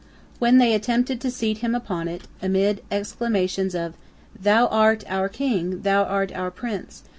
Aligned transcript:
When 0.39 0.57
they 0.57 0.73
attempted 0.73 1.21
to 1.21 1.29
seat 1.29 1.59
him 1.59 1.75
upon 1.75 2.07
it, 2.07 2.23
amid 2.41 2.81
exclamations 2.89 3.75
of 3.75 3.93
"Thou 4.41 4.65
art 4.65 5.03
our 5.07 5.29
king! 5.29 5.81
Thou 5.83 6.03
art 6.05 6.31
our 6.33 6.49
prince! 6.49 7.03